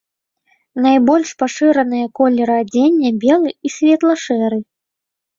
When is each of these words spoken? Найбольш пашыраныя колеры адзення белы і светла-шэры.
Найбольш 0.85 1.33
пашыраныя 1.41 2.05
колеры 2.19 2.55
адзення 2.63 3.09
белы 3.25 3.53
і 3.69 3.71
светла-шэры. 3.75 4.59